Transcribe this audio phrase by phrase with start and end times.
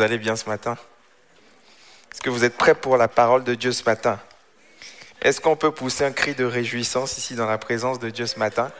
[0.00, 0.78] vous allez bien ce matin?
[2.10, 4.18] Est-ce que vous êtes prêts pour la parole de Dieu ce matin?
[5.20, 8.38] Est-ce qu'on peut pousser un cri de réjouissance ici dans la présence de Dieu ce
[8.38, 8.72] matin?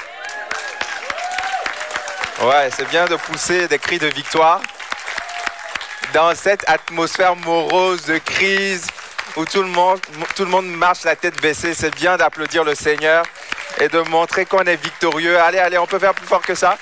[2.41, 4.63] Ouais, c'est bien de pousser des cris de victoire
[6.15, 8.87] dans cette atmosphère morose de crise
[9.37, 10.01] où tout le monde,
[10.35, 11.75] tout le monde marche la tête baissée.
[11.75, 13.27] C'est bien d'applaudir le Seigneur
[13.79, 15.39] et de montrer qu'on est victorieux.
[15.39, 16.79] Allez, allez, on peut faire plus fort que ça?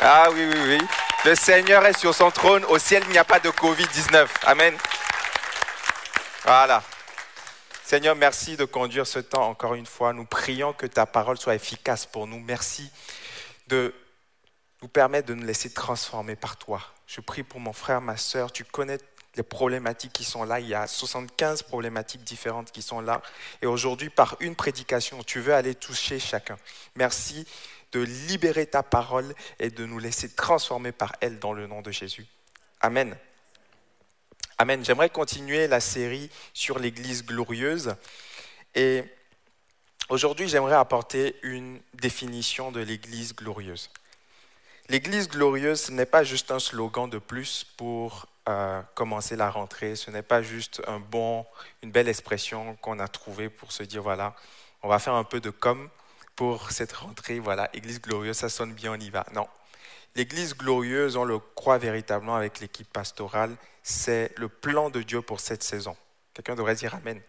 [0.00, 0.88] Ah oui, oui, oui.
[1.26, 2.64] Le Seigneur est sur son trône.
[2.64, 4.26] Au ciel, il n'y a pas de Covid-19.
[4.44, 4.74] Amen.
[6.44, 6.82] Voilà.
[7.84, 10.14] Seigneur, merci de conduire ce temps encore une fois.
[10.14, 12.40] Nous prions que ta parole soit efficace pour nous.
[12.40, 12.90] Merci
[13.66, 13.94] de
[14.80, 16.80] nous permettre de nous laisser transformer par toi.
[17.06, 18.50] Je prie pour mon frère, ma soeur.
[18.50, 18.96] Tu connais
[19.36, 20.58] les problématiques qui sont là.
[20.58, 23.20] Il y a 75 problématiques différentes qui sont là.
[23.60, 26.56] Et aujourd'hui, par une prédication, tu veux aller toucher chacun.
[26.96, 27.46] Merci
[27.92, 31.90] de libérer ta parole et de nous laisser transformer par elle dans le nom de
[31.90, 32.26] Jésus.
[32.80, 33.16] Amen.
[34.58, 34.84] Amen.
[34.84, 37.94] J'aimerais continuer la série sur l'Église glorieuse.
[38.74, 39.04] Et
[40.08, 43.90] aujourd'hui, j'aimerais apporter une définition de l'Église glorieuse.
[44.88, 49.94] L'Église glorieuse, ce n'est pas juste un slogan de plus pour euh, commencer la rentrée,
[49.94, 51.46] ce n'est pas juste un bon,
[51.82, 54.34] une belle expression qu'on a trouvée pour se dire, voilà,
[54.82, 55.88] on va faire un peu de com,
[56.40, 57.38] pour cette rentrée.
[57.38, 59.26] Voilà, Église glorieuse, ça sonne bien, on y va.
[59.34, 59.46] Non.
[60.16, 65.38] L'Église glorieuse, on le croit véritablement avec l'équipe pastorale, c'est le plan de Dieu pour
[65.38, 65.94] cette saison.
[66.32, 67.20] Quelqu'un devrait dire Amen.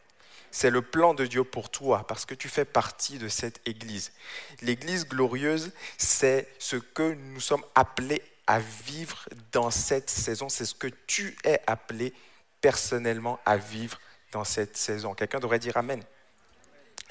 [0.49, 4.13] C'est le plan de Dieu pour toi parce que tu fais partie de cette Église.
[4.61, 10.47] L'Église glorieuse, c'est ce que nous sommes appelés à vivre dans cette saison.
[10.47, 12.13] C'est ce que tu es appelé
[12.61, 13.99] personnellement à vivre
[14.31, 15.15] dans cette saison.
[15.15, 16.01] Quelqu'un devrait dire Amen.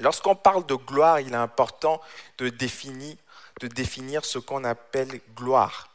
[0.01, 2.01] Lorsqu'on parle de gloire, il est important
[2.39, 3.17] de définir,
[4.25, 5.89] ce qu'on appelle gloire.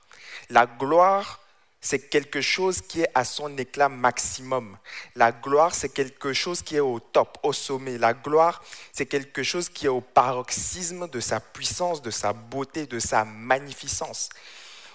[0.49, 1.39] La gloire,
[1.81, 4.77] c'est quelque chose qui est à son éclat maximum.
[5.16, 7.97] La gloire, c'est quelque chose qui est au top, au sommet.
[7.97, 12.87] La gloire, c'est quelque chose qui est au paroxysme de sa puissance, de sa beauté,
[12.87, 14.29] de sa magnificence.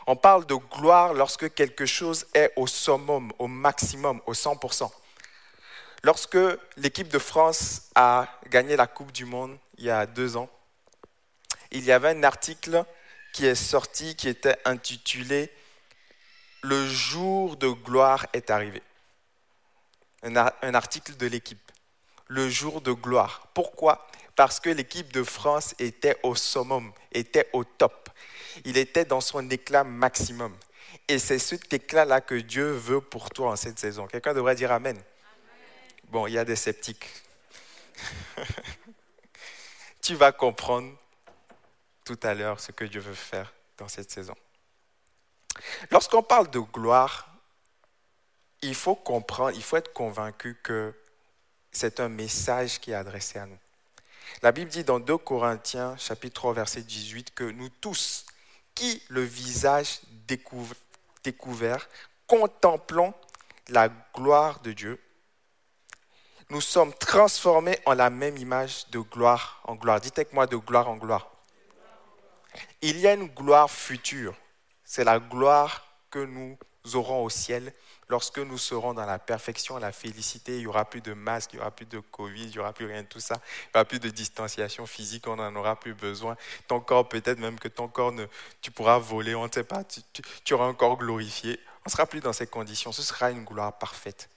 [0.06, 4.90] On parle de gloire lorsque quelque chose est au summum, au maximum, au 100%.
[6.02, 6.38] Lorsque
[6.76, 10.48] l'équipe de France a gagné la Coupe du Monde il y a deux ans,
[11.70, 12.84] il y avait un article
[13.32, 15.50] qui est sorti qui était intitulé
[16.62, 18.82] Le jour de gloire est arrivé.
[20.22, 20.36] Un,
[20.74, 21.72] article de l'équipe.
[22.26, 23.48] Le jour de gloire.
[23.54, 24.06] Pourquoi?
[24.36, 28.10] Parce que l'équipe de France était au summum, était au top.
[28.64, 30.54] Il était dans son éclat maximum.
[31.08, 34.06] Et c'est cet éclat-là que Dieu veut pour toi en cette saison.
[34.06, 34.98] Quelqu'un devrait dire Amen.
[36.10, 37.08] Bon, il y a des sceptiques.
[40.02, 40.92] tu vas comprendre
[42.04, 44.34] tout à l'heure ce que Dieu veut faire dans cette saison.
[45.92, 47.32] Lorsqu'on parle de gloire,
[48.62, 50.92] il faut comprendre, il faut être convaincu que
[51.70, 53.58] c'est un message qui est adressé à nous.
[54.42, 58.26] La Bible dit dans 2 Corinthiens chapitre 3 verset 18 que nous tous
[58.74, 60.00] qui le visage
[61.22, 61.88] découvert
[62.26, 63.14] contemplons
[63.68, 65.00] la gloire de Dieu
[66.50, 70.00] nous sommes transformés en la même image de gloire en gloire.
[70.00, 71.30] Dites avec moi de gloire en gloire.
[72.82, 74.34] Il y a une gloire future.
[74.84, 76.58] C'est la gloire que nous
[76.94, 77.72] aurons au ciel
[78.08, 80.56] lorsque nous serons dans la perfection, la félicité.
[80.56, 82.72] Il n'y aura plus de masque, il n'y aura plus de Covid, il n'y aura
[82.72, 83.36] plus rien de tout ça.
[83.36, 86.36] Il n'y aura plus de distanciation physique, on n'en aura plus besoin.
[86.66, 88.12] Ton corps, peut-être même que ton corps,
[88.60, 90.00] tu pourras voler, on ne sait pas, tu,
[90.42, 91.60] tu auras un corps glorifié.
[91.80, 92.90] On ne sera plus dans ces conditions.
[92.90, 94.28] Ce sera une gloire parfaite.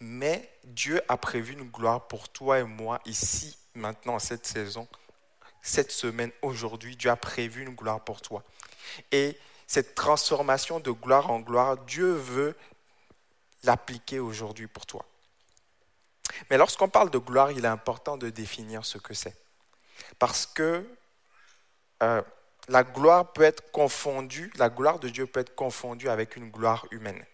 [0.00, 4.86] Mais Dieu a prévu une gloire pour toi et moi ici, maintenant, cette saison,
[5.62, 6.96] cette semaine, aujourd'hui.
[6.96, 8.42] Dieu a prévu une gloire pour toi.
[9.12, 12.56] Et cette transformation de gloire en gloire, Dieu veut
[13.62, 15.04] l'appliquer aujourd'hui pour toi.
[16.50, 19.36] Mais lorsqu'on parle de gloire, il est important de définir ce que c'est.
[20.18, 20.86] Parce que
[22.02, 22.22] euh,
[22.68, 26.86] la gloire peut être confondue, la gloire de Dieu peut être confondue avec une gloire
[26.90, 27.24] humaine.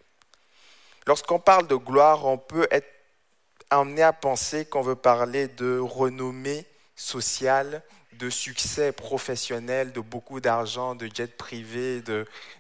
[1.07, 2.89] Lorsqu'on parle de gloire, on peut être
[3.71, 6.67] amené à penser qu'on veut parler de renommée
[6.97, 7.83] sociale,
[8.13, 12.03] de succès professionnel, de beaucoup d'argent, de jets privés,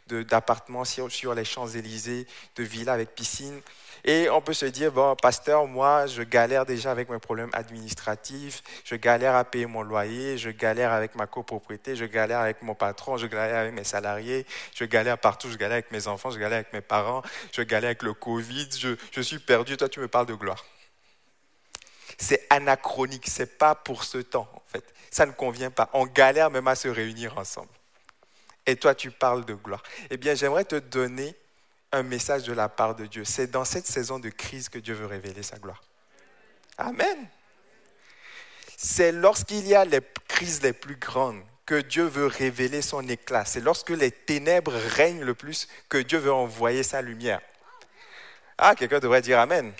[0.06, 2.26] d'appartements sur, les Champs-Élysées,
[2.56, 3.60] de villas avec piscine.
[4.04, 8.62] Et on peut se dire, bon, pasteur, moi, je galère déjà avec mes problèmes administratifs,
[8.84, 12.74] je galère à payer mon loyer, je galère avec ma copropriété, je galère avec mon
[12.74, 16.38] patron, je galère avec mes salariés, je galère partout, je galère avec mes enfants, je
[16.38, 20.00] galère avec mes parents, je galère avec le Covid, je, je suis perdu, toi tu
[20.00, 20.64] me parles de gloire.
[22.18, 24.84] C'est anachronique, c'est pas pour ce temps en fait.
[25.10, 25.88] Ça ne convient pas.
[25.92, 27.70] On galère même à se réunir ensemble.
[28.66, 29.82] Et toi tu parles de gloire.
[30.10, 31.34] Eh bien, j'aimerais te donner
[31.92, 33.24] un message de la part de Dieu.
[33.24, 35.82] C'est dans cette saison de crise que Dieu veut révéler sa gloire.
[36.78, 37.28] Amen.
[38.76, 43.44] C'est lorsqu'il y a les crises les plus grandes que Dieu veut révéler son éclat.
[43.44, 47.40] C'est lorsque les ténèbres règnent le plus que Dieu veut envoyer sa lumière.
[48.58, 49.72] Ah, quelqu'un devrait dire Amen.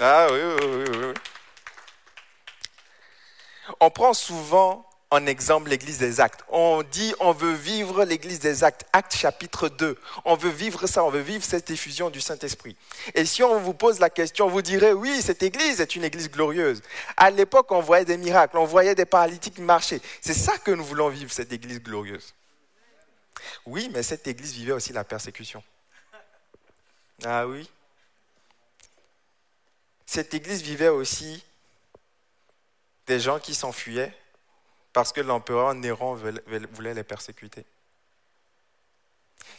[0.00, 1.14] Ah oui, oui, oui, oui.
[3.80, 6.42] On prend souvent en exemple l'église des actes.
[6.48, 9.98] On dit on veut vivre l'église des actes, acte chapitre 2.
[10.24, 12.76] On veut vivre ça, on veut vivre cette effusion du Saint-Esprit.
[13.14, 16.30] Et si on vous pose la question, vous direz oui, cette église est une église
[16.30, 16.80] glorieuse.
[17.18, 20.00] À l'époque, on voyait des miracles, on voyait des paralytiques marcher.
[20.22, 22.32] C'est ça que nous voulons vivre, cette église glorieuse.
[23.66, 25.62] Oui, mais cette église vivait aussi la persécution.
[27.22, 27.68] Ah oui.
[30.06, 31.44] Cette église vivait aussi
[33.06, 34.14] des gens qui s'enfuyaient
[34.92, 37.64] parce que l'empereur Néron voulait les persécuter.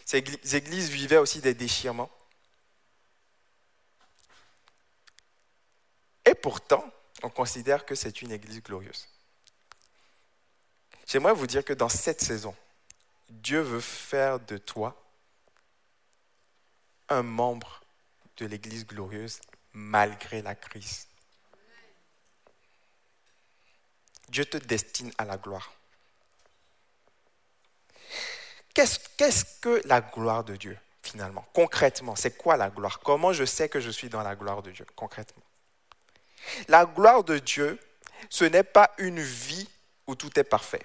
[0.06, 2.12] Ces églises vivaient aussi des déchirements.
[6.26, 6.86] Et pourtant,
[7.22, 9.08] on considère que c'est une église glorieuse.
[11.08, 12.56] J'aimerais vous dire que dans cette saison,
[13.30, 15.02] Dieu veut faire de toi
[17.10, 17.82] un membre
[18.38, 19.42] de l'église glorieuse
[19.74, 21.08] malgré la crise.
[24.34, 25.72] Dieu te destine à la gloire.
[28.74, 33.00] Qu'est-ce que la gloire de Dieu, finalement Concrètement, c'est quoi la gloire?
[33.00, 35.44] Comment je sais que je suis dans la gloire de Dieu, concrètement?
[36.68, 37.80] La gloire de Dieu,
[38.30, 39.70] ce n'est pas une vie
[40.08, 40.82] où tout est parfait.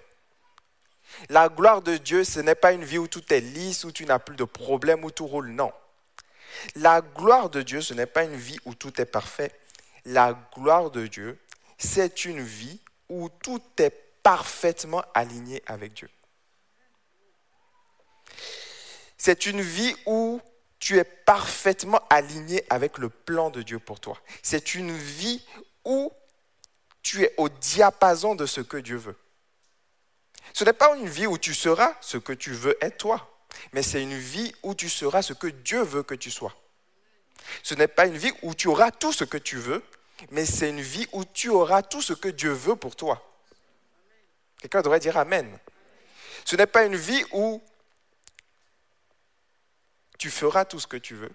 [1.30, 4.04] La gloire de Dieu, ce n'est pas une vie où tout est lisse, où tu
[4.04, 5.48] n'as plus de problèmes, où tout roule.
[5.48, 5.72] Non.
[6.74, 9.58] La gloire de Dieu, ce n'est pas une vie où tout est parfait.
[10.04, 11.38] La gloire de Dieu,
[11.78, 13.90] c'est une vie où tout est
[14.22, 16.10] parfaitement aligné avec Dieu.
[19.16, 20.40] C'est une vie où
[20.78, 24.18] tu es parfaitement aligné avec le plan de Dieu pour toi.
[24.42, 25.44] C'est une vie
[25.84, 26.12] où
[27.02, 29.16] tu es au diapason de ce que Dieu veut.
[30.52, 33.28] Ce n'est pas une vie où tu seras ce que tu veux être toi,
[33.72, 36.54] mais c'est une vie où tu seras ce que Dieu veut que tu sois.
[37.62, 39.82] Ce n'est pas une vie où tu auras tout ce que tu veux,
[40.30, 43.24] mais c'est une vie où tu auras tout ce que Dieu veut pour toi.
[44.60, 45.58] Quelqu'un devrait dire Amen.
[46.44, 47.62] Ce n'est pas une vie où
[50.18, 51.32] tu feras tout ce que tu veux,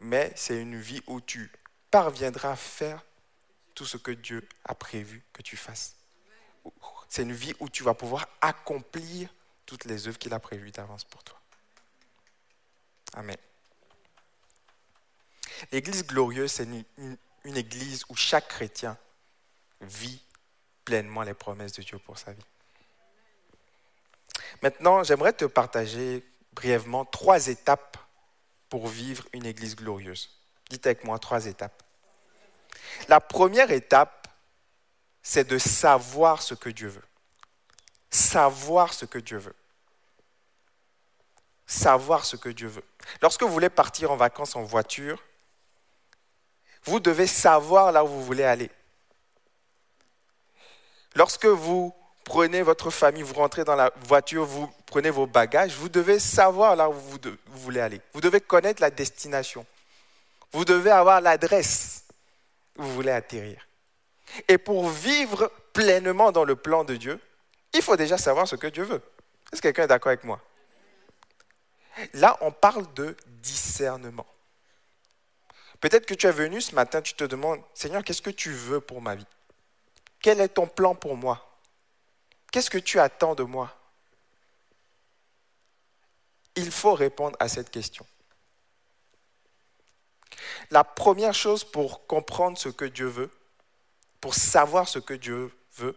[0.00, 1.50] mais c'est une vie où tu
[1.90, 3.04] parviendras à faire
[3.74, 5.96] tout ce que Dieu a prévu que tu fasses.
[7.08, 9.32] C'est une vie où tu vas pouvoir accomplir
[9.64, 11.40] toutes les œuvres qu'il a prévues d'avance pour toi.
[13.14, 13.36] Amen.
[15.72, 18.96] L'Église glorieuse, c'est une, une église où chaque chrétien
[19.80, 20.22] vit
[20.84, 22.44] pleinement les promesses de Dieu pour sa vie.
[24.62, 27.96] Maintenant, j'aimerais te partager brièvement trois étapes
[28.68, 30.30] pour vivre une église glorieuse.
[30.68, 31.82] Dites avec moi trois étapes.
[33.08, 34.28] La première étape,
[35.22, 37.04] c'est de savoir ce que Dieu veut.
[38.10, 39.56] Savoir ce que Dieu veut.
[41.66, 42.84] Savoir ce que Dieu veut.
[43.22, 45.22] Lorsque vous voulez partir en vacances en voiture,
[46.84, 48.70] vous devez savoir là où vous voulez aller.
[51.14, 51.94] Lorsque vous
[52.24, 56.76] prenez votre famille, vous rentrez dans la voiture, vous prenez vos bagages, vous devez savoir
[56.76, 58.00] là où vous, voulez aller.
[58.12, 59.66] Vous devez connaître la destination.
[60.52, 62.04] Vous devez avoir l'adresse
[62.78, 63.66] où vous voulez atterrir.
[64.48, 67.20] Et pour vivre pleinement dans le plan de Dieu,
[67.72, 69.02] il faut déjà savoir ce que Dieu veut.
[69.52, 70.40] Est-ce que quelqu'un est d'accord avec moi?
[72.14, 74.26] Là, on parle de discernement.
[75.80, 78.80] Peut-être que tu es venu ce matin, tu te demandes, Seigneur, qu'est-ce que tu veux
[78.80, 79.26] pour ma vie?
[80.20, 81.58] Quel est ton plan pour moi?
[82.52, 83.74] Qu'est-ce que tu attends de moi?
[86.56, 88.06] Il faut répondre à cette question.
[90.70, 93.30] La première chose pour comprendre ce que Dieu veut,
[94.20, 95.96] pour savoir ce que Dieu veut,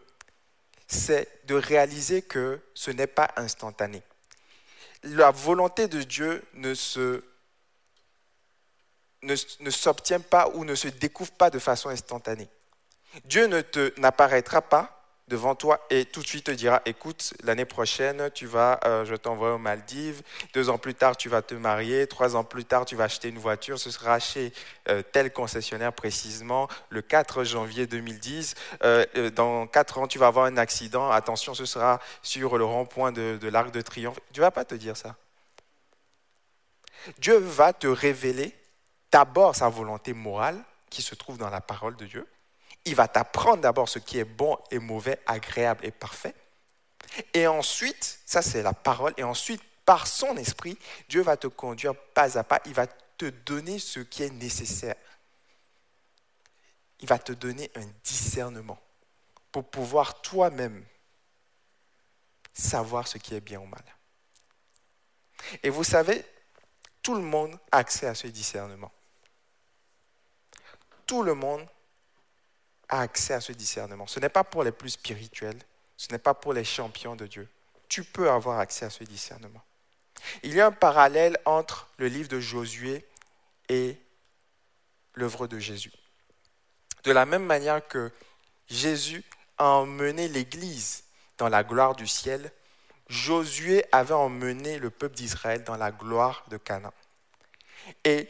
[0.88, 4.02] c'est de réaliser que ce n'est pas instantané.
[5.04, 7.24] La volonté de Dieu ne se
[9.24, 12.48] ne, s'obtient pas ou ne se découvre pas de façon instantanée.
[13.26, 17.66] Dieu ne te n'apparaîtra pas devant toi et tout de suite te dira écoute l'année
[17.66, 20.22] prochaine tu vas euh, je t'envoie aux Maldives
[20.54, 23.30] deux ans plus tard tu vas te marier trois ans plus tard tu vas acheter
[23.30, 23.80] une voiture.
[23.80, 24.52] Ce sera chez
[24.90, 30.46] euh, tel concessionnaire précisément le 4 janvier 2010 euh, dans quatre ans tu vas avoir
[30.46, 31.10] un accident.
[31.10, 34.20] Attention ce sera sur le rond-point de, de l'Arc de Triomphe.
[34.32, 35.16] Dieu va pas te dire ça.
[37.20, 38.54] Dieu va te révéler
[39.14, 42.28] d'abord sa volonté morale qui se trouve dans la parole de Dieu.
[42.84, 46.34] Il va t'apprendre d'abord ce qui est bon et mauvais, agréable et parfait.
[47.34, 50.78] Et ensuite, ça c'est la parole, et ensuite, par son esprit,
[51.10, 54.96] Dieu va te conduire pas à pas, il va te donner ce qui est nécessaire.
[57.00, 58.80] Il va te donner un discernement
[59.52, 60.84] pour pouvoir toi-même
[62.54, 63.84] savoir ce qui est bien ou mal.
[65.62, 66.26] Et vous savez,
[67.04, 68.92] tout le monde a accès à ce discernement.
[71.14, 71.64] Tout le monde
[72.90, 74.08] a accès à ce discernement.
[74.08, 75.60] Ce n'est pas pour les plus spirituels,
[75.96, 77.48] ce n'est pas pour les champions de Dieu.
[77.88, 79.62] Tu peux avoir accès à ce discernement.
[80.42, 83.06] Il y a un parallèle entre le livre de Josué
[83.70, 83.96] et
[85.14, 85.92] l'œuvre de Jésus.
[87.04, 88.12] De la même manière que
[88.68, 89.24] Jésus
[89.60, 91.04] a emmené l'Église
[91.38, 92.52] dans la gloire du ciel,
[93.08, 96.94] Josué avait emmené le peuple d'Israël dans la gloire de Canaan.
[98.04, 98.28] Et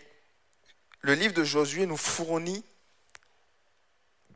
[1.00, 2.66] le livre de Josué nous fournit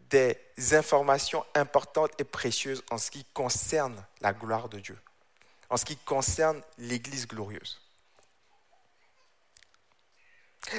[0.10, 0.38] des
[0.74, 4.98] informations importantes et précieuses en ce qui concerne la gloire de Dieu,
[5.70, 7.82] en ce qui concerne l'Église glorieuse.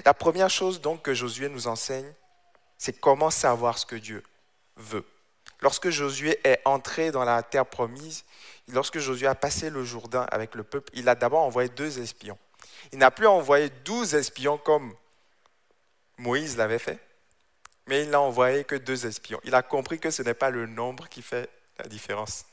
[0.04, 2.12] La première chose donc que Josué nous enseigne,
[2.76, 4.22] c'est comment savoir ce que Dieu
[4.76, 5.04] veut.
[5.60, 8.24] Lorsque Josué est entré dans la terre promise,
[8.68, 12.38] lorsque Josué a passé le Jourdain avec le peuple, il a d'abord envoyé deux espions.
[12.92, 14.94] Il n'a plus envoyé douze espions comme
[16.18, 17.00] Moïse l'avait fait,
[17.88, 19.40] mais il n'a envoyé que deux espions.
[19.44, 22.44] Il a compris que ce n'est pas le nombre qui fait la différence.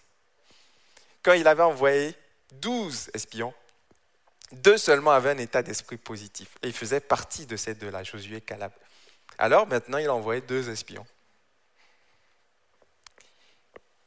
[1.22, 2.16] Quand il avait envoyé
[2.54, 3.54] douze espions,
[4.52, 6.56] deux seulement avaient un état d'esprit positif.
[6.64, 8.72] Et il faisait partie de ces deux-là, Josué et Caleb.
[9.38, 11.06] Alors maintenant, il a envoyé deux espions.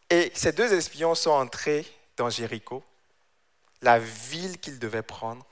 [0.08, 2.82] Et ces deux espions sont entrés dans Jéricho,
[3.82, 5.44] la ville qu'ils devaient prendre,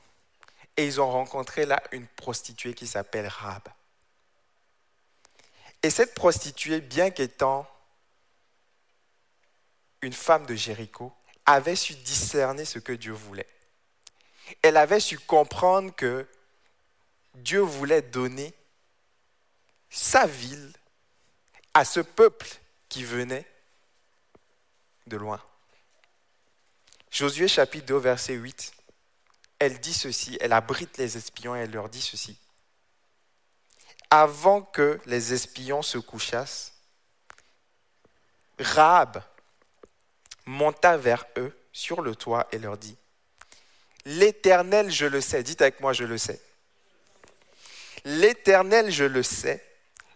[0.79, 3.63] et ils ont rencontré là une prostituée qui s'appelle Rab.
[5.87, 7.65] Et cette prostituée, bien qu'étant
[10.03, 11.13] une femme de Jéricho,
[11.45, 13.47] avait su discerner ce que Dieu voulait.
[14.63, 16.27] Elle avait su comprendre que
[17.37, 18.53] Dieu voulait donner
[19.89, 20.73] sa ville
[21.73, 22.49] à ce peuple
[22.89, 23.47] qui venait
[25.07, 25.41] de loin.
[27.13, 28.73] Josué chapitre 2 verset 8,
[29.61, 32.37] elle dit ceci, elle abrite les espions et elle leur dit ceci.
[34.11, 36.73] Avant que les espions se couchassent,
[38.59, 39.23] Rahab
[40.47, 42.97] monta vers eux sur le toit et leur dit,
[44.05, 46.41] L'Éternel, je le sais, dites avec moi, je le sais.
[48.05, 49.65] L'Éternel, je le sais,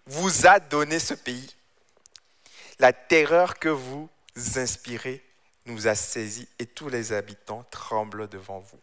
[0.06, 1.56] vous a donné ce pays.
[2.78, 4.08] La terreur que vous
[4.54, 5.24] inspirez
[5.66, 8.80] nous a saisis et tous les habitants tremblent devant vous.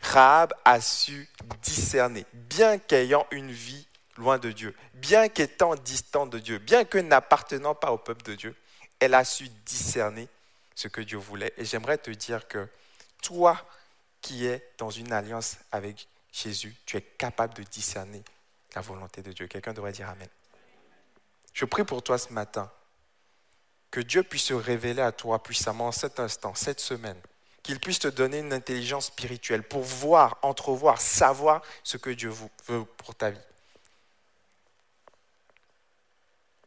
[0.00, 1.28] Rahab a su
[1.62, 6.98] discerner, bien qu'ayant une vie loin de Dieu, bien qu'étant distant de Dieu, bien que
[6.98, 8.56] n'appartenant pas au peuple de Dieu,
[9.00, 10.28] elle a su discerner
[10.74, 11.52] ce que Dieu voulait.
[11.56, 12.68] Et j'aimerais te dire que
[13.22, 13.60] toi
[14.20, 18.22] qui es dans une alliance avec Jésus, tu es capable de discerner
[18.74, 19.46] la volonté de Dieu.
[19.48, 20.28] Quelqu'un devrait dire Amen.
[21.52, 22.70] Je prie pour toi ce matin
[23.90, 27.20] que Dieu puisse se révéler à toi puissamment en cet instant, cette semaine,
[27.62, 32.32] qu'il puisse te donner une intelligence spirituelle pour voir, entrevoir, savoir ce que Dieu
[32.68, 33.38] veut pour ta vie.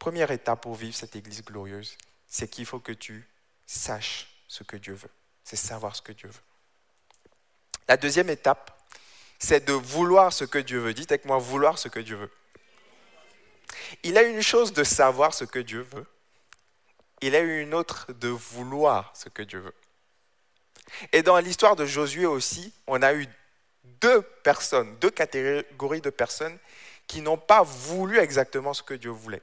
[0.06, 1.98] Première étape pour vivre cette Église glorieuse,
[2.28, 3.28] c'est qu'il faut que tu
[3.66, 5.10] saches ce que Dieu veut.
[5.42, 6.44] C'est savoir ce que Dieu veut.
[7.88, 8.70] La deuxième étape,
[9.40, 10.94] c'est de vouloir ce que Dieu veut.
[10.94, 12.30] Dites avec moi, vouloir ce que Dieu veut.
[14.04, 16.06] Il a une chose de savoir ce que Dieu veut.
[17.20, 19.74] Il a une autre de vouloir ce que Dieu veut.
[21.12, 23.26] Et dans l'histoire de Josué aussi, on a eu
[23.82, 26.56] deux personnes, deux catégories de personnes
[27.08, 29.42] qui n'ont pas voulu exactement ce que Dieu voulait.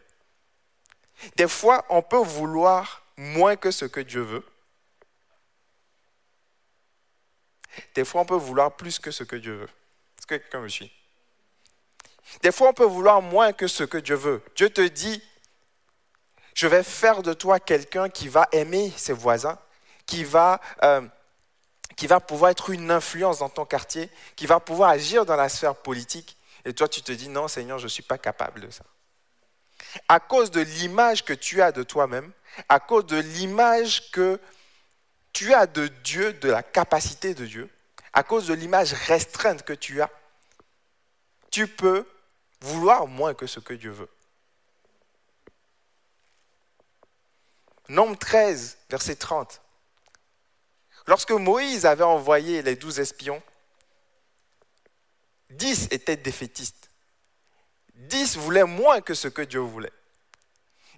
[1.36, 4.46] Des fois, on peut vouloir moins que ce que Dieu veut.
[7.96, 9.70] Des fois, on peut vouloir plus que ce que Dieu veut.
[10.18, 10.92] Est-ce que quelqu'un me suit?
[12.42, 14.42] Des fois, on peut vouloir moins que ce que Dieu veut.
[14.56, 15.22] Dieu te dit,
[16.54, 19.58] je vais faire de toi quelqu'un qui va aimer ses voisins,
[20.06, 21.02] qui va, euh,
[21.96, 25.50] qui va pouvoir être une influence dans ton quartier, qui va pouvoir agir dans la
[25.50, 26.38] sphère politique.
[26.66, 28.84] Et toi, tu te dis, non, Seigneur, je ne suis pas capable de ça.
[30.08, 32.32] À cause de l'image que tu as de toi-même,
[32.70, 34.40] à cause de l'image que
[35.32, 37.70] tu as de Dieu, de la capacité de Dieu,
[38.14, 40.10] à cause de l'image restreinte que tu as,
[41.52, 42.08] tu peux
[42.62, 44.10] vouloir moins que ce que Dieu veut.
[47.90, 49.62] Nombre 13, verset 30.
[51.06, 53.44] Lorsque Moïse avait envoyé les douze espions,
[55.50, 56.90] dix étaient défaitistes.
[58.14, 59.92] Dix voulaient moins que ce que Dieu voulait.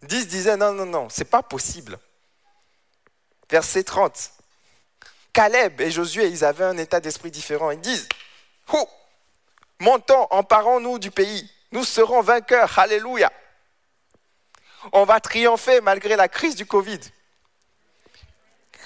[0.01, 1.97] Dix disaient non, non, non, c'est pas possible.
[3.49, 4.31] Verset 30.
[5.31, 7.71] Caleb et Josué, ils avaient un état d'esprit différent.
[7.71, 8.09] Ils disent,
[9.79, 11.49] montons, emparons-nous du pays.
[11.71, 12.77] Nous serons vainqueurs.
[12.77, 13.31] Alléluia.
[14.91, 16.99] On va triompher malgré la crise du Covid.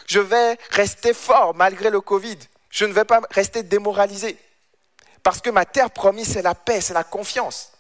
[0.06, 2.38] Je vais rester fort malgré le Covid.
[2.70, 4.38] Je ne vais pas rester démoralisé.
[5.24, 7.72] Parce que ma terre promise, c'est la paix, c'est la confiance.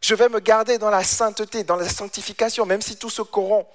[0.00, 3.66] Je vais me garder dans la sainteté, dans la sanctification, même si tout se corrompt.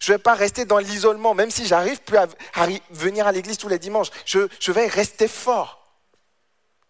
[0.00, 2.26] Je ne vais pas rester dans l'isolement, même si j'arrive plus à,
[2.88, 4.10] venir à l'église tous les dimanches.
[4.24, 5.76] Je, vais rester fort.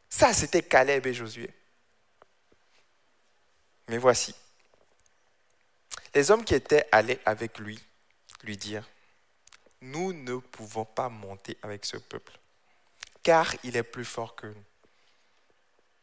[0.08, 1.50] Ça, c'était Caleb et Josué.
[3.88, 4.32] Mais voici,
[6.14, 7.82] les hommes qui étaient allés avec lui
[8.44, 8.88] lui dirent,
[9.80, 12.38] nous ne pouvons pas monter avec ce peuple,
[13.24, 14.64] car il est plus fort que nous.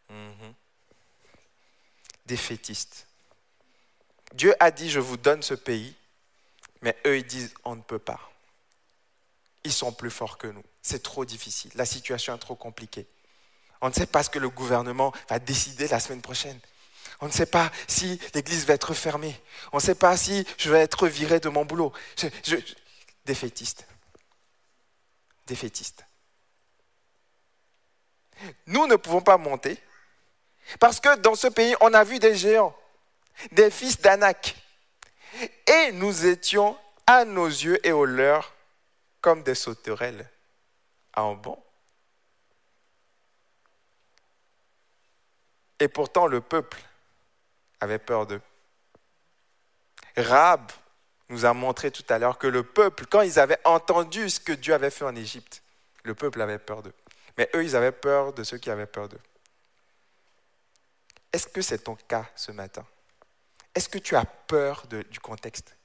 [0.09, 0.53] Mhm.
[2.27, 3.07] Défaitiste.
[4.33, 5.95] Dieu a dit, je vous donne ce pays,
[6.81, 8.19] mais eux, ils disent, on ne peut pas.
[9.63, 10.63] Ils sont plus forts que nous.
[10.81, 11.71] C'est trop difficile.
[11.75, 13.07] La situation est trop compliquée.
[13.79, 16.59] On ne sait pas ce que le gouvernement va décider la semaine prochaine.
[17.21, 19.39] On ne sait pas si l'église va être fermée.
[19.71, 21.93] On ne sait pas si je vais être viré de mon boulot.
[23.25, 23.87] Défaitiste.
[25.45, 26.05] Défaitiste.
[28.67, 29.79] Nous ne pouvons pas monter
[30.79, 32.75] parce que dans ce pays, on a vu des géants,
[33.51, 34.55] des fils d'Anak.
[35.67, 38.53] Et nous étions à nos yeux et aux leurs
[39.21, 40.29] comme des sauterelles
[41.15, 41.57] en bon?
[45.79, 46.79] Et pourtant, le peuple
[47.79, 48.41] avait peur d'eux.
[50.15, 50.71] Rab
[51.29, 54.53] nous a montré tout à l'heure que le peuple, quand ils avaient entendu ce que
[54.53, 55.61] Dieu avait fait en Égypte,
[56.03, 56.93] le peuple avait peur d'eux.
[57.37, 59.19] Mais eux, ils avaient peur de ceux qui avaient peur d'eux.
[61.33, 62.85] Est-ce que c'est ton cas ce matin?
[63.75, 65.75] Est-ce que tu as peur du contexte?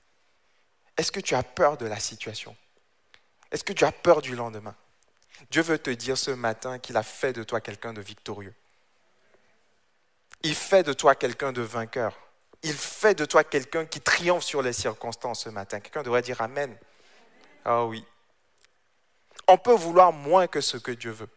[0.96, 2.56] Est-ce que tu as peur de la situation?
[3.50, 4.74] Est-ce que tu as peur du lendemain?
[5.50, 8.54] Dieu veut te dire ce matin qu'il a fait de toi quelqu'un de victorieux.
[10.42, 12.18] Il fait de toi quelqu'un de vainqueur.
[12.62, 15.80] Il fait de toi quelqu'un qui triomphe sur les circonstances ce matin.
[15.80, 16.76] Quelqu'un devrait dire Amen.
[17.64, 18.04] Ah oui.
[19.48, 21.28] On peut vouloir moins que ce que Dieu veut.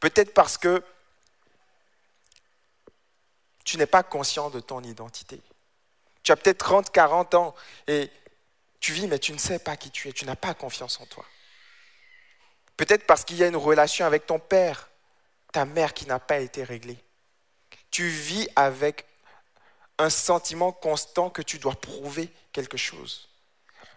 [0.00, 0.82] Peut-être parce que
[3.68, 5.40] tu n'es pas conscient de ton identité.
[6.22, 7.54] Tu as peut-être 30, 40 ans
[7.86, 8.10] et
[8.80, 10.12] tu vis, mais tu ne sais pas qui tu es.
[10.12, 11.24] Tu n'as pas confiance en toi.
[12.76, 14.88] Peut-être parce qu'il y a une relation avec ton père,
[15.52, 16.98] ta mère qui n'a pas été réglée
[17.90, 19.06] tu vis avec
[19.98, 23.28] un sentiment constant que tu dois prouver quelque chose.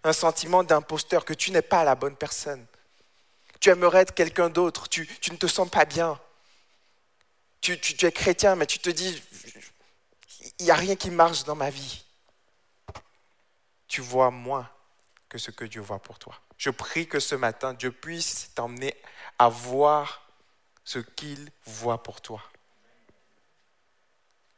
[0.03, 2.65] Un sentiment d'imposteur, que tu n'es pas la bonne personne.
[3.59, 6.19] Tu aimerais être quelqu'un d'autre, tu, ne te sens pas bien.
[7.61, 9.21] Tu, es chrétien, mais tu te dis,
[10.59, 12.03] il n'y a rien qui marche dans ma vie.
[13.87, 14.69] Tu vois moins
[15.29, 16.35] que ce que Dieu voit pour toi.
[16.57, 18.95] Je prie que ce matin, Dieu puisse t'emmener
[19.37, 20.27] à voir
[20.83, 22.41] ce qu'il voit pour toi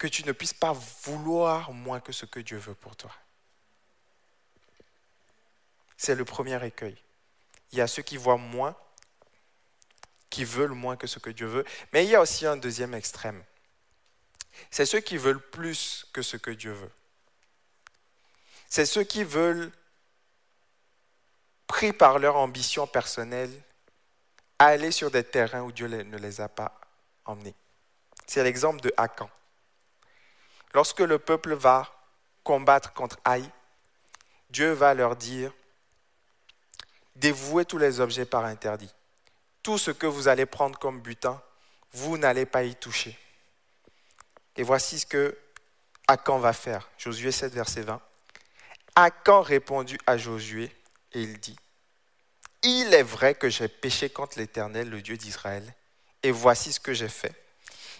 [0.03, 3.15] que tu ne puisses pas vouloir moins que ce que Dieu veut pour toi.
[5.95, 6.97] C'est le premier écueil.
[7.71, 8.75] Il y a ceux qui voient moins,
[10.33, 12.95] qui veulent moins que ce que Dieu veut, mais il y a aussi un deuxième
[12.95, 13.43] extrême.
[14.71, 16.91] C'est ceux qui veulent plus que ce que Dieu veut.
[18.67, 19.71] C'est ceux qui veulent,
[21.67, 23.51] pris par leur ambition personnelle,
[24.57, 26.81] aller sur des terrains où Dieu ne les a pas
[27.25, 27.53] emmenés.
[28.25, 29.29] C'est l'exemple de Hakan.
[30.73, 31.93] Lorsque le peuple va
[32.43, 33.47] combattre contre Haï,
[34.49, 35.53] Dieu va leur dire,
[37.15, 38.91] dévouez tous les objets par interdit.
[39.63, 41.41] Tout ce que vous allez prendre comme butin,
[41.93, 43.17] vous n'allez pas y toucher.
[44.55, 45.37] Et voici ce que
[46.07, 46.89] Akan va faire.
[46.97, 48.01] Josué 7, verset 20.
[48.95, 50.69] Akan répondit à Josué
[51.13, 51.55] et il dit,
[52.63, 55.73] Il est vrai que j'ai péché contre l'Éternel, le Dieu d'Israël,
[56.21, 57.33] et voici ce que j'ai fait.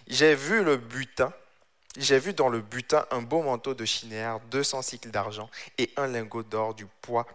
[0.08, 1.34] J'ai vu le butin
[1.97, 6.08] j'ai vu dans le butin un beau manteau de chinéar, 200 cycles d'argent et un
[6.08, 7.28] lingot d'or du poids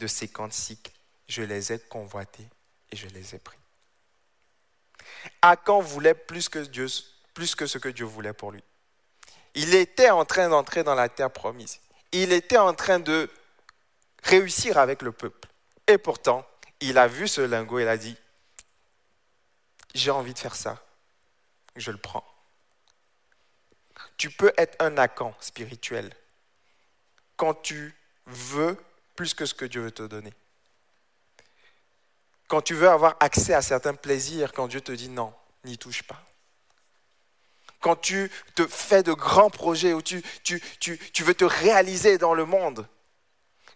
[0.00, 0.90] de 50 cycles.
[1.28, 2.46] Je les ai convoités
[2.90, 3.58] et je les ai pris.
[5.42, 6.86] Akan voulait plus que, Dieu,
[7.32, 8.62] plus que ce que Dieu voulait pour lui.
[9.54, 11.80] Il était en train d'entrer dans la terre promise.
[12.12, 13.30] Il était en train de
[14.22, 15.48] réussir avec le peuple.
[15.86, 16.46] Et pourtant,
[16.80, 18.16] il a vu ce lingot et il a dit,
[19.94, 20.82] j'ai envie de faire ça.
[21.76, 22.24] Je le prends.
[24.16, 26.14] Tu peux être un Acan spirituel
[27.36, 27.94] quand tu
[28.26, 28.76] veux
[29.16, 30.32] plus que ce que Dieu veut te donner.
[32.48, 35.32] Quand tu veux avoir accès à certains plaisirs, quand Dieu te dit non,
[35.64, 36.22] n'y touche pas.
[37.80, 40.22] Quand tu te fais de grands projets où tu,
[41.20, 42.86] veux te réaliser dans le monde,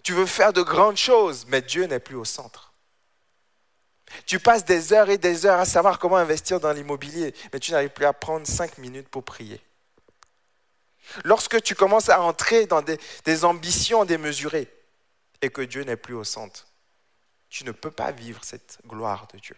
[0.05, 2.73] Tu veux faire de grandes choses, mais Dieu n'est plus au centre.
[4.25, 7.73] Tu passes des heures et des heures à savoir comment investir dans l'immobilier, mais tu
[7.73, 9.61] n'arrives plus à prendre cinq minutes pour prier.
[11.25, 14.73] Lorsque tu commences à entrer dans des ambitions démesurées
[15.43, 16.68] et que Dieu n'est plus au centre,
[17.49, 19.57] tu ne peux pas vivre cette gloire de Dieu.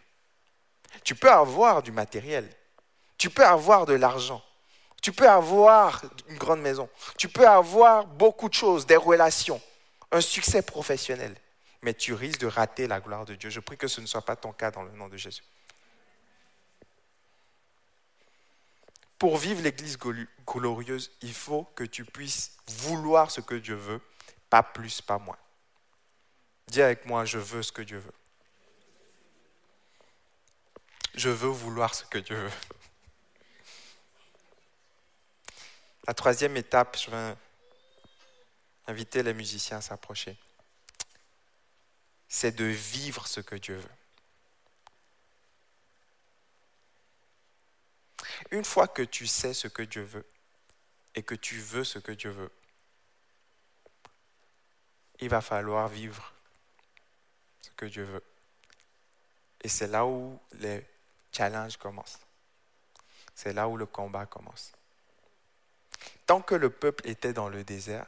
[1.05, 2.49] Tu peux avoir du matériel,
[3.19, 4.43] tu peux avoir de l'argent,
[5.03, 9.61] tu peux avoir une grande maison, tu peux avoir beaucoup de choses, des relations,
[10.13, 11.35] un succès professionnel,
[11.83, 13.51] mais tu risques de rater la gloire de Dieu.
[13.51, 15.43] Je prie que ce ne soit pas ton cas dans le nom de Jésus.
[19.19, 19.99] Pour vivre l'Église
[20.47, 24.01] glorieuse, il faut que tu puisses vouloir ce que Dieu veut,
[24.49, 25.37] pas plus, pas moins.
[26.71, 28.15] Dis avec moi, je veux ce que Dieu veut.
[31.17, 32.53] Je veux vouloir ce que Dieu veut.
[36.07, 37.37] La troisième étape, je vais
[38.87, 40.39] inviter les musiciens à s'approcher,
[42.29, 43.91] c'est de vivre ce que Dieu veut.
[48.53, 50.27] Une fois que tu sais ce que Dieu veut
[51.17, 52.53] et que tu veux ce que Dieu veut,
[55.19, 56.33] il va falloir vivre
[57.87, 58.23] Dieu veut.
[59.63, 60.85] Et c'est là où les
[61.33, 62.21] challenges commencent.
[63.35, 64.73] C'est là où le combat commence.
[66.27, 68.07] Tant que le peuple était dans le désert,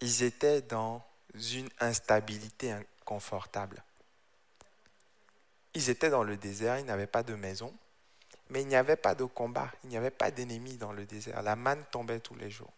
[0.00, 3.82] ils étaient dans une instabilité inconfortable.
[5.74, 7.72] Ils étaient dans le désert, ils n'avaient pas de maison,
[8.50, 11.42] mais il n'y avait pas de combat, il n'y avait pas d'ennemis dans le désert.
[11.42, 12.72] La manne tombait tous les jours.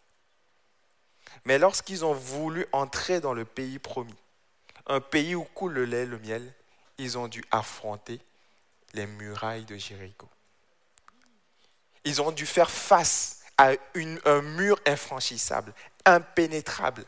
[1.43, 4.15] Mais lorsqu'ils ont voulu entrer dans le pays promis,
[4.87, 6.53] un pays où coule le lait, le miel,
[6.97, 8.19] ils ont dû affronter
[8.93, 10.29] les murailles de Jéricho.
[12.03, 13.71] Ils ont dû faire face à
[14.25, 15.73] un mur infranchissable,
[16.05, 17.05] impénétrable.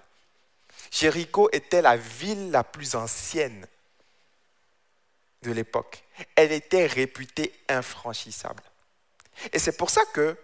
[0.92, 3.68] Jéricho était la ville la plus ancienne
[5.44, 6.04] de l'époque.
[6.36, 8.64] Elle était réputée infranchissable.
[9.54, 10.36] Et c'est pour ça que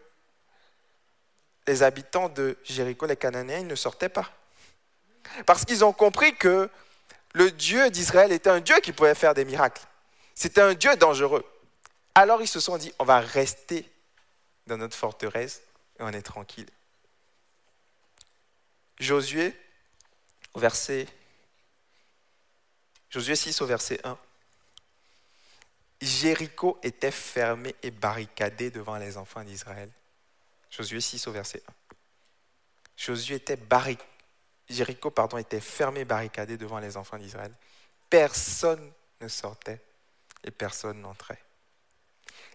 [1.66, 4.32] les habitants de Jéricho, les Cananéens, ne sortaient pas.
[5.46, 6.70] Parce qu'ils ont compris que
[7.34, 9.84] le Dieu d'Israël était un Dieu qui pouvait faire des miracles.
[10.36, 11.44] C'était un Dieu dangereux.
[12.16, 13.90] Alors ils se sont dit, on va rester
[14.68, 15.62] dans notre forteresse
[16.00, 16.70] et on est tranquille.
[19.00, 19.56] Josué,
[20.54, 21.08] au verset,
[23.10, 24.18] Josué 6 au verset 1.
[26.02, 29.90] Jéricho était fermé et barricadé devant les enfants d'Israël.
[30.70, 31.74] Josué 6 au verset 1.
[32.98, 34.13] Josué était barricadé
[34.70, 37.54] Jéricho pardon, était fermé, barricadé devant les enfants d'Israël.
[38.10, 39.82] Personne ne sortait
[40.44, 41.42] et personne n'entrait.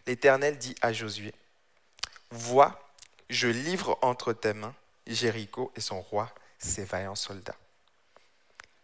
[0.06, 1.34] L'Éternel dit à Josué,
[2.30, 2.90] Vois,
[3.30, 4.74] je livre entre tes mains
[5.06, 7.56] Jéricho et son roi, ses vaillants soldats.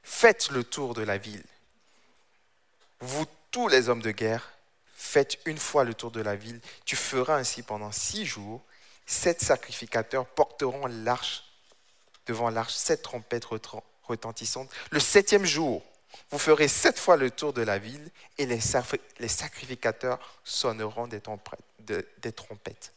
[0.02, 1.44] Faites le tour de la ville.
[3.00, 4.52] Vous tous les hommes de guerre,
[4.94, 6.60] faites une fois le tour de la ville.
[6.84, 8.62] Tu feras ainsi pendant six jours.
[9.06, 11.44] Sept sacrificateurs porteront l'arche
[12.26, 13.46] devant l'arche, sept trompettes
[14.04, 14.70] retentissantes.
[14.90, 15.82] Le septième jour,
[16.30, 21.20] vous ferez sept fois le tour de la ville et les, sacrificateurs sonneront des,
[22.32, 22.92] trompettes.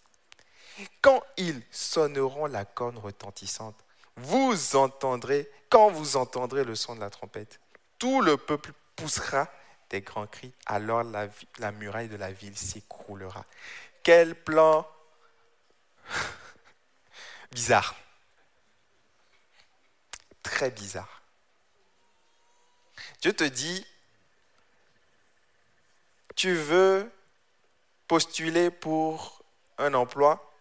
[1.01, 3.75] Quand ils sonneront la corne retentissante,
[4.15, 7.59] vous entendrez, quand vous entendrez le son de la trompette,
[7.99, 9.47] tout le peuple poussera
[9.89, 11.27] des grands cris, alors la,
[11.59, 13.45] la muraille de la ville s'écroulera.
[14.03, 14.87] Quel plan
[17.51, 17.95] bizarre
[20.47, 21.21] très bizarre.
[23.21, 23.85] Dieu te dit,
[26.35, 27.11] tu veux
[28.07, 29.43] postuler pour
[29.77, 30.53] un emploi.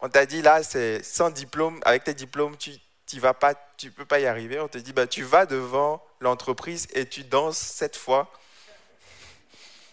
[0.00, 2.72] On t'a dit là, c'est sans diplôme, avec tes diplômes, tu
[3.12, 4.58] ne vas pas, tu peux pas y arriver.
[4.60, 8.32] On te dit, bah, tu vas devant l'entreprise et tu danses cette fois.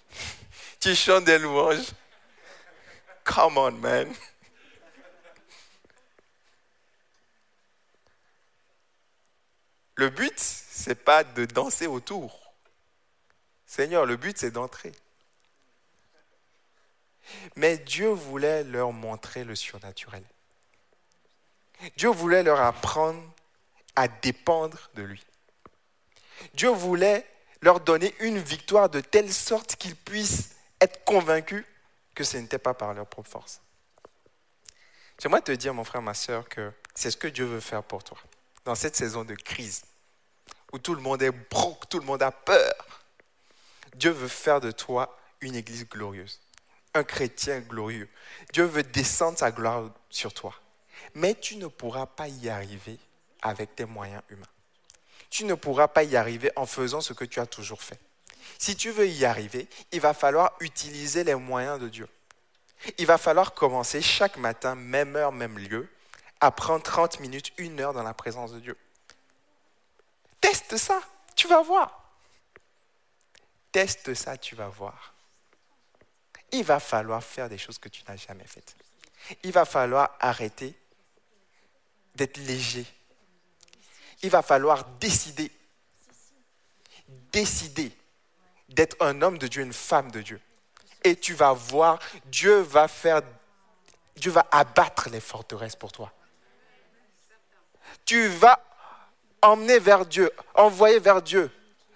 [0.80, 1.91] tu chantes des louanges.
[3.23, 4.13] Come on, man.
[9.95, 12.53] Le but, c'est pas de danser autour.
[13.65, 14.91] Seigneur, le but, c'est d'entrer.
[17.56, 20.23] Mais Dieu voulait leur montrer le surnaturel.
[21.95, 23.21] Dieu voulait leur apprendre
[23.95, 25.23] à dépendre de lui.
[26.53, 27.25] Dieu voulait
[27.62, 31.65] leur donner une victoire de telle sorte qu'ils puissent être convaincus
[32.15, 33.62] que ce n'était pas par leur propre force.
[35.19, 38.03] J'aimerais te dire, mon frère, ma soeur, que c'est ce que Dieu veut faire pour
[38.03, 38.17] toi
[38.65, 39.84] dans cette saison de crise
[40.71, 42.73] où tout le monde est broke, tout le monde a peur.
[43.95, 46.39] Dieu veut faire de toi une église glorieuse,
[46.93, 48.10] un chrétien glorieux.
[48.52, 50.54] Dieu veut descendre sa gloire sur toi.
[51.13, 52.97] Mais tu ne pourras pas y arriver
[53.41, 54.47] avec tes moyens humains.
[55.30, 57.99] Tu ne pourras pas y arriver en faisant ce que tu as toujours fait.
[58.58, 62.08] Si tu veux y arriver, il va falloir utiliser les moyens de Dieu.
[62.97, 65.89] Il va falloir commencer chaque matin, même heure, même lieu,
[66.43, 68.77] à prendre 30 minutes, une heure dans la présence de Dieu.
[70.41, 70.99] Teste ça,
[71.38, 72.03] tu vas voir.
[73.71, 75.13] Teste ça, tu vas voir.
[76.51, 78.75] Il va falloir faire des choses que tu n'as jamais faites.
[79.43, 80.77] Il va falloir arrêter
[82.15, 82.86] d'être léger.
[84.21, 85.49] Il va falloir décider.
[87.32, 87.95] Décider
[88.67, 90.41] d'être un homme de Dieu, une femme de Dieu.
[91.06, 93.21] Et tu vas voir, Dieu va faire,
[94.17, 96.12] Dieu va abattre les forteresses pour toi.
[98.06, 98.60] Tu vas
[99.42, 101.50] emmener vers Dieu, envoyer vers Dieu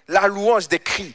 [0.08, 1.14] la louange des cris.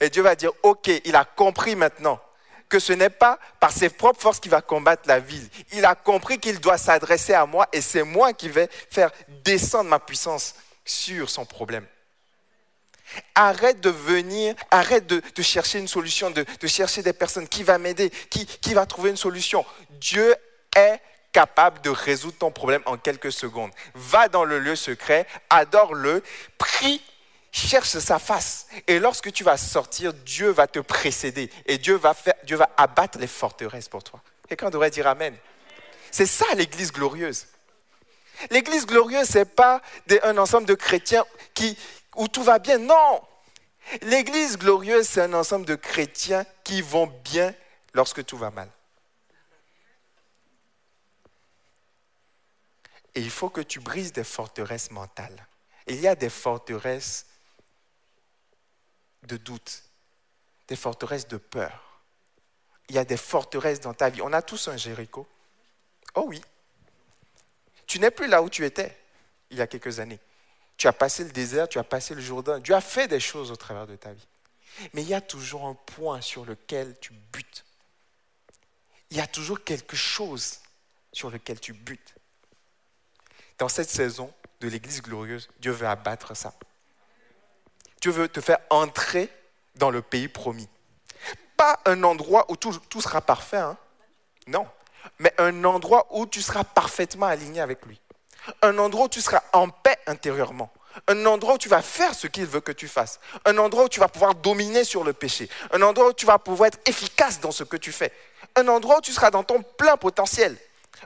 [0.00, 2.20] Et Dieu va dire, ok, il a compris maintenant
[2.68, 5.46] que ce n'est pas par ses propres forces qu'il va combattre la ville.
[5.72, 9.10] Il a compris qu'il doit s'adresser à moi et c'est moi qui vais faire
[9.44, 11.84] descendre ma puissance sur son problème.
[13.34, 18.10] Arrête de venir, arrête de, chercher une solution, de, chercher des personnes qui vont m'aider,
[18.30, 19.66] qui, qui va trouver une solution.
[19.90, 20.32] Dieu
[20.76, 21.00] est
[21.32, 23.70] capable de résoudre ton problème en quelques secondes.
[23.94, 26.22] Va dans le lieu secret, adore-le,
[26.58, 27.02] prie
[27.52, 28.66] cherche sa face.
[28.86, 32.14] Et lorsque tu vas sortir, Dieu va te précéder et Dieu va,
[32.76, 34.20] abattre les forteresses pour toi.
[34.48, 35.36] Quelqu'un devrait dire Amen.
[36.10, 37.46] C'est ça l'église glorieuse.
[38.50, 39.80] L'église glorieuse, ce n'est pas
[40.22, 41.76] un ensemble de chrétiens qui,
[42.16, 42.78] où tout va bien.
[42.78, 43.20] Non.
[44.02, 47.54] L'église glorieuse, c'est un ensemble de chrétiens qui vont bien
[47.92, 48.68] lorsque tout va mal.
[53.14, 55.46] Et il faut que tu brises des forteresses mentales.
[55.86, 57.26] Il y a des forteresses
[59.24, 59.82] de doute,
[60.68, 62.02] des forteresses de peur.
[62.88, 64.22] Il y a des forteresses dans ta vie.
[64.22, 65.26] On a tous un Jéricho.
[66.14, 66.40] Oh oui.
[67.86, 68.96] Tu n'es plus là où tu étais
[69.50, 70.20] il y a quelques années.
[70.76, 73.50] Tu as passé le désert, tu as passé le Jourdain, tu as fait des choses
[73.50, 74.26] au travers de ta vie.
[74.94, 77.64] Mais il y a toujours un point sur lequel tu butes.
[79.10, 80.60] Il y a toujours quelque chose
[81.12, 82.14] sur lequel tu butes.
[83.60, 86.54] Dans cette saison de l'Église glorieuse, Dieu veut abattre ça.
[88.00, 89.28] Dieu veut te faire entrer
[89.74, 90.66] dans le pays promis.
[91.58, 93.76] Pas un endroit où tout, sera parfait, hein.
[94.46, 94.66] non,
[95.18, 98.00] mais un endroit où tu seras parfaitement aligné avec lui.
[98.62, 100.72] Un endroit où tu seras en paix intérieurement.
[101.06, 103.20] Un endroit où tu vas faire ce qu'il veut que tu fasses.
[103.44, 105.50] Un endroit où tu vas pouvoir dominer sur le péché.
[105.72, 108.10] Un endroit où tu vas pouvoir être efficace dans ce que tu fais.
[108.56, 110.56] Un endroit où tu seras dans ton plein potentiel.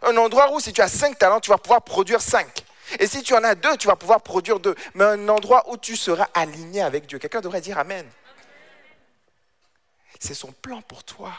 [0.02, 2.64] Un endroit où si tu as cinq talents, tu vas pouvoir produire cinq.
[2.98, 4.74] Et si tu en as deux, tu vas pouvoir produire deux.
[4.94, 7.18] Mais un endroit où tu seras aligné avec Dieu.
[7.18, 8.08] Quelqu'un devrait dire Amen.
[10.20, 11.32] C'est son plan pour toi.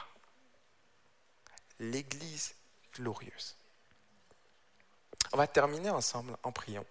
[1.79, 2.53] L'Église
[2.93, 3.55] glorieuse.
[5.33, 6.85] On va terminer ensemble en priant.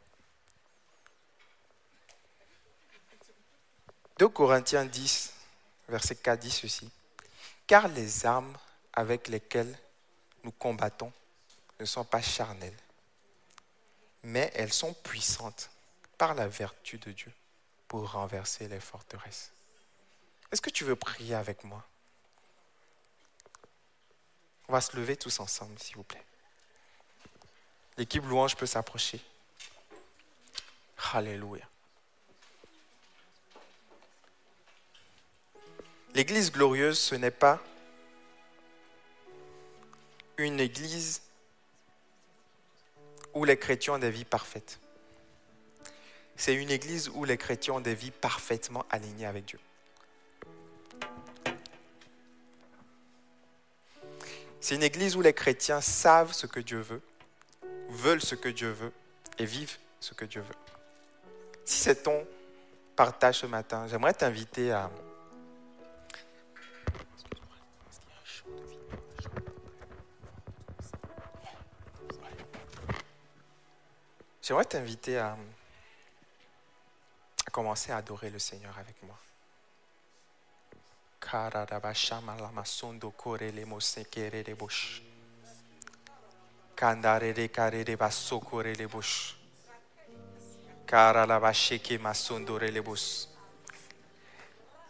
[4.18, 5.33] 2 Corinthiens 10,
[5.88, 6.90] verset 4 dit ceci.
[7.66, 8.57] Car les armes
[8.92, 9.77] avec lesquelles
[10.44, 11.12] nous combattons
[11.81, 12.77] ne sont pas charnelles,
[14.23, 15.71] mais elles sont puissantes
[16.19, 17.33] par la vertu de Dieu
[17.89, 19.53] pour renverser les forteresses.
[20.53, 21.85] Est-ce que tu veux prier avec moi?
[24.69, 26.25] On va se lever tous ensemble, s'il vous plaît.
[27.97, 29.21] L'équipe louange peut s'approcher.
[31.13, 31.65] Alléluia.
[36.15, 37.61] L'église glorieuse, ce n'est pas
[40.39, 41.23] une église
[43.35, 44.81] où les chrétiens ont des vies parfaites.
[46.37, 49.59] C'est une église où les chrétiens ont des vies parfaitement alignées avec Dieu.
[54.61, 57.03] C'est une église où les chrétiens savent ce que Dieu veut,
[57.90, 58.92] veulent ce que Dieu veut
[59.38, 60.55] et vivent ce que Dieu veut.
[61.64, 62.27] Si c'est ton
[62.97, 64.90] partage ce matin, j'aimerais t'inviter à,
[74.45, 75.39] J'aimerais t'inviter à,
[77.51, 79.19] commencer à adorer le Seigneur avec moi.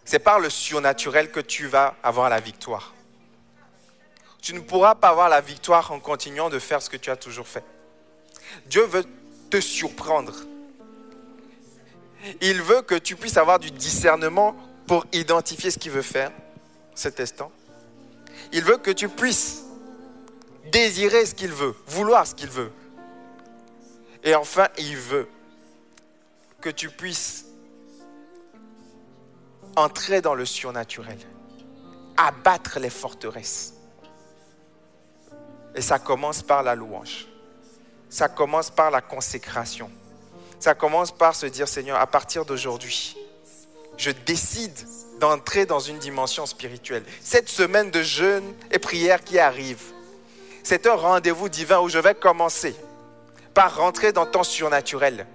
[0.05, 2.93] C'est par le surnaturel que tu vas avoir la victoire.
[4.43, 7.17] Tu ne pourras pas avoir la victoire en continuant de faire ce que tu as
[7.17, 7.65] toujours fait.
[8.67, 9.05] Dieu veut
[9.61, 10.35] surprendre.
[12.41, 16.31] Il veut que tu puisses avoir du discernement pour identifier ce qu'il veut faire
[16.95, 17.51] cet instant.
[18.53, 19.63] Il veut que tu puisses
[20.71, 22.71] désirer ce qu'il veut, vouloir ce qu'il veut.
[24.23, 25.29] Et enfin, il veut
[26.61, 27.45] que tu puisses
[29.77, 31.19] entrer dans le surnaturel,
[32.17, 33.75] abattre les forteresses.
[35.75, 37.27] Et ça commence par la louange.
[38.15, 39.91] Ça commence par la consécration.
[40.61, 43.17] Ça commence par se dire, Seigneur, à partir d'aujourd'hui,
[43.97, 44.79] je décide
[45.19, 47.03] d'entrer dans une dimension spirituelle.
[47.21, 49.83] Cette semaine de jeûne et prière qui arrive,
[50.63, 52.77] c'est un rendez-vous divin où je vais commencer
[53.53, 55.27] par rentrer dans ton surnaturel.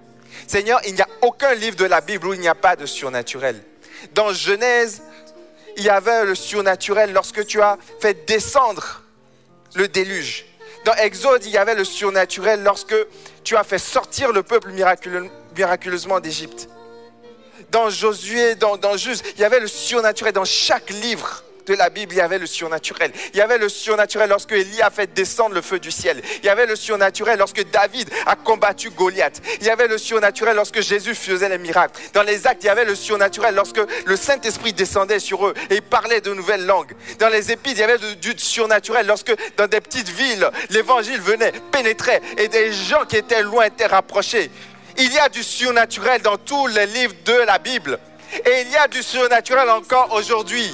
[0.46, 2.86] Seigneur, il n'y a aucun livre de la Bible où il n'y a pas de
[2.86, 3.62] surnaturel.
[4.14, 5.02] Dans Genèse,
[5.76, 9.02] il y avait le surnaturel lorsque tu as fait descendre
[9.74, 10.46] le déluge.
[10.90, 12.96] Dans Exode, il y avait le surnaturel lorsque
[13.44, 14.72] tu as fait sortir le peuple
[15.54, 16.68] miraculeusement d'Égypte.
[17.70, 21.90] Dans Josué, dans, dans Juste, il y avait le surnaturel dans chaque livre de la
[21.90, 23.12] Bible, il y avait le surnaturel.
[23.32, 26.22] Il y avait le surnaturel lorsque Élie a fait descendre le feu du ciel.
[26.42, 29.40] Il y avait le surnaturel lorsque David a combattu Goliath.
[29.60, 32.00] Il y avait le surnaturel lorsque Jésus faisait les miracles.
[32.12, 35.80] Dans les actes, il y avait le surnaturel lorsque le Saint-Esprit descendait sur eux et
[35.80, 36.92] parlait de nouvelles langues.
[37.18, 41.52] Dans les épides, il y avait du surnaturel lorsque dans des petites villes, l'évangile venait,
[41.72, 44.50] pénétrait et des gens qui étaient loin étaient rapprochés.
[44.98, 47.98] Il y a du surnaturel dans tous les livres de la Bible.
[48.44, 50.70] Et il y a du surnaturel encore aujourd'hui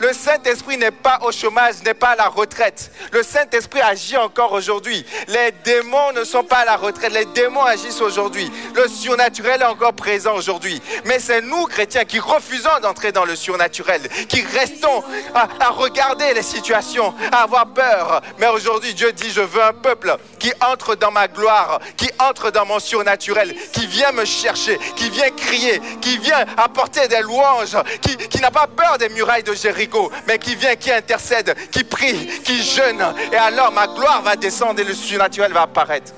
[0.00, 2.90] le Saint-Esprit n'est pas au chômage, n'est pas à la retraite.
[3.12, 5.04] Le Saint-Esprit agit encore aujourd'hui.
[5.28, 7.12] Les démons ne sont pas à la retraite.
[7.12, 8.50] Les démons agissent aujourd'hui.
[8.74, 10.80] Le surnaturel est encore présent aujourd'hui.
[11.04, 15.02] Mais c'est nous, chrétiens, qui refusons d'entrer dans le surnaturel, qui restons
[15.34, 18.20] à, regarder les situations, à avoir peur.
[18.38, 22.50] Mais aujourd'hui, Dieu dit, je veux un peuple qui entre dans ma gloire, qui entre
[22.50, 27.76] dans mon surnaturel, qui vient me chercher, qui vient crier, qui vient apporter des louanges,
[28.00, 32.26] qui n'a pas peur des murailles de Jéricho, mais qui vient, qui intercède, qui prie,
[32.44, 33.04] qui jeûne.
[33.32, 36.12] Et alors ma gloire va descendre et le surnaturel va apparaître.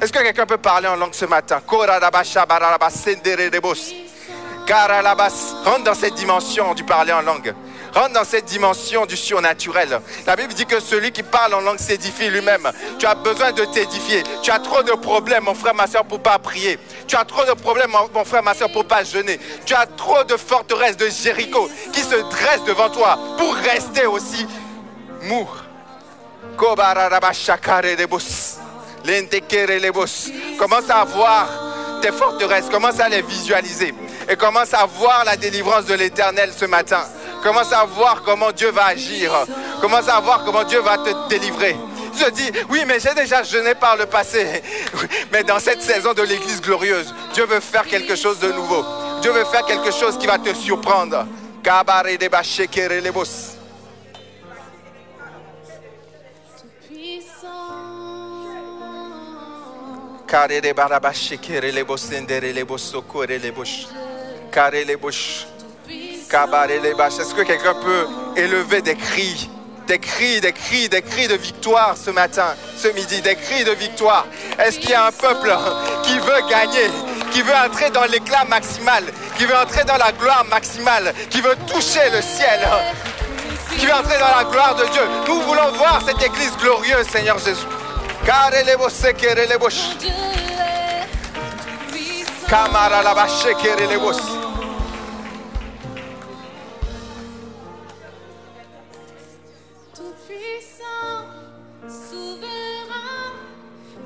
[0.00, 1.60] Est-ce que quelqu'un peut parler en langue ce matin?
[5.64, 7.54] Rentre dans cette dimension du parler en langue.
[7.94, 10.00] Rentre dans cette dimension du surnaturel.
[10.26, 12.70] La Bible dit que celui qui parle en langue s'édifie lui-même.
[12.98, 14.24] Tu as besoin de t'édifier.
[14.42, 16.78] Tu as trop de problèmes, mon frère, ma soeur, pour pas prier.
[17.06, 19.38] Tu as trop de problèmes, mon frère, ma soeur, pour pas jeûner.
[19.64, 24.46] Tu as trop de forteresses de Jéricho qui se dressent devant toi pour rester aussi
[25.22, 25.48] mou.
[30.58, 31.48] Commence à voir
[32.02, 33.94] tes forteresses, commence à les visualiser
[34.28, 37.04] et commence à voir la délivrance de l'Éternel ce matin.
[37.44, 39.30] Commence à voir comment Dieu va agir.
[39.80, 41.76] Commence à voir comment Dieu va te délivrer.
[42.18, 44.62] Je dis, oui, mais j'ai déjà jeûné par le passé.
[45.32, 48.84] Mais dans cette saison de l'Église glorieuse, Dieu veut faire quelque chose de nouveau.
[49.20, 51.26] Dieu veut faire quelque chose qui va te surprendre.
[66.34, 69.48] Est-ce que quelqu'un peut élever des cris
[69.86, 73.70] des cris, des cris, des cris de victoire ce matin, ce midi, des cris de
[73.72, 74.26] victoire?
[74.58, 75.54] Est-ce qu'il y a un peuple
[76.02, 76.90] qui veut gagner,
[77.30, 79.04] qui veut entrer dans l'éclat maximal,
[79.36, 82.60] qui veut entrer dans la gloire maximale, qui veut toucher le ciel,
[83.78, 85.02] qui veut entrer dans la gloire de Dieu?
[85.28, 87.66] Nous voulons voir cette église glorieuse, Seigneur Jésus.
[92.48, 93.02] Kamara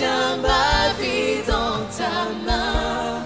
[0.00, 3.22] tiens ma vie dans ta main,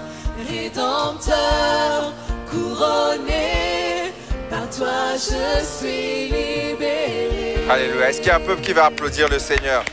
[0.49, 2.11] rédempteur,
[2.49, 4.11] couronné,
[4.49, 7.65] par toi je suis libéré.
[7.69, 8.09] Alléluia.
[8.09, 9.83] Est-ce qu'il y a un peuple qui va applaudir le Seigneur?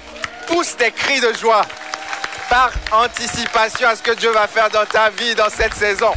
[0.48, 1.62] Pousse des cris de joie
[2.50, 6.12] par anticipation à ce que Dieu va faire dans ta vie dans cette saison.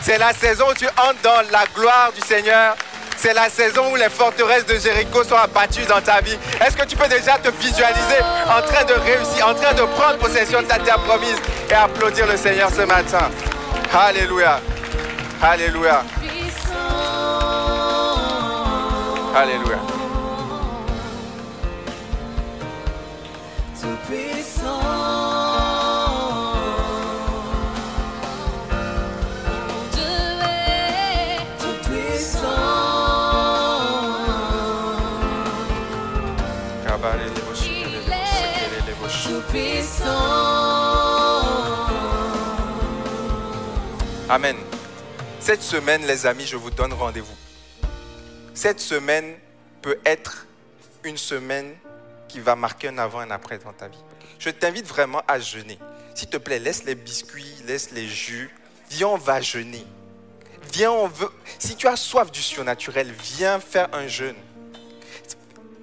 [0.00, 2.76] C'est la saison où tu entres dans la gloire du Seigneur.
[3.20, 6.38] C'est la saison où les forteresses de Jéricho sont abattues dans ta vie.
[6.64, 10.18] Est-ce que tu peux déjà te visualiser en train de réussir, en train de prendre
[10.18, 11.34] possession de ta terre promise
[11.68, 13.28] et applaudir le Seigneur ce matin?
[13.92, 14.60] Alléluia.
[15.42, 16.04] Alléluia.
[19.34, 19.97] Alléluia.
[44.30, 44.56] Amen.
[45.40, 47.36] Cette semaine, les amis, je vous donne rendez-vous.
[48.54, 49.36] Cette semaine
[49.82, 50.46] peut être
[51.04, 51.74] une semaine
[52.28, 54.02] qui va marquer un avant et un après dans ta vie.
[54.38, 55.78] Je t'invite vraiment à jeûner.
[56.14, 58.50] S'il te plaît, laisse les biscuits, laisse les jus.
[58.90, 59.84] Viens, on va jeûner.
[60.72, 61.30] Viens, on veut.
[61.58, 64.36] Si tu as soif du surnaturel, viens faire un jeûne.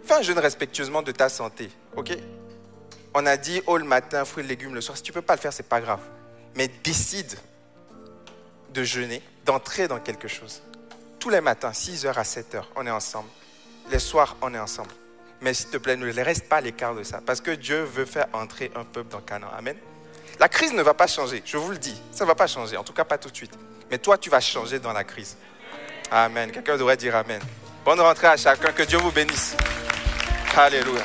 [0.04, 2.18] Fais un jeûne respectueusement de ta santé, ok?
[3.18, 4.98] On a dit oh le matin, fruits et légumes le soir.
[4.98, 6.02] Si tu ne peux pas le faire, c'est pas grave.
[6.54, 7.34] Mais décide
[8.74, 10.62] de jeûner, d'entrer dans quelque chose.
[11.18, 13.30] Tous les matins, 6h à 7h, on est ensemble.
[13.90, 14.92] Les soirs, on est ensemble.
[15.40, 17.22] Mais s'il te plaît, ne reste pas à l'écart de ça.
[17.26, 19.50] Parce que Dieu veut faire entrer un peuple dans Canaan.
[19.58, 19.78] Amen.
[20.38, 22.00] La crise ne va pas changer, je vous le dis.
[22.12, 23.58] Ça ne va pas changer, en tout cas pas tout de suite.
[23.90, 25.38] Mais toi, tu vas changer dans la crise.
[26.12, 26.52] Amen.
[26.52, 27.42] Quelqu'un devrait dire Amen.
[27.86, 28.74] Bonne rentrée à chacun.
[28.74, 29.56] Que Dieu vous bénisse.
[30.58, 31.04] Alléluia.